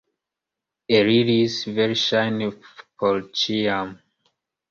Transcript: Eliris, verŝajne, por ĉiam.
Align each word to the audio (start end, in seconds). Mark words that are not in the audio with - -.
Eliris, 0.99 1.57
verŝajne, 1.75 2.47
por 2.81 3.23
ĉiam. 3.43 3.93